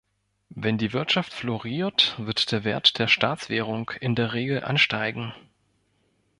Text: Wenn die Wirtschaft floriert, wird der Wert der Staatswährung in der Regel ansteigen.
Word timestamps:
Wenn 0.49 0.79
die 0.79 0.93
Wirtschaft 0.93 1.31
floriert, 1.31 2.15
wird 2.17 2.51
der 2.51 2.63
Wert 2.63 2.97
der 2.97 3.07
Staatswährung 3.07 3.91
in 4.01 4.15
der 4.15 4.33
Regel 4.33 4.63
ansteigen. 4.63 5.31